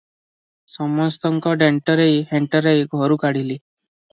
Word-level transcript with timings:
ସମସ୍ତଙ୍କୁ 0.77 1.53
ଦେଣ୍ଟରେଇ 1.63 2.17
ହେଣ୍ଟରେଇ 2.33 2.89
ଘରୁ 2.99 3.23
କାଢ଼ିଲି। 3.27 3.63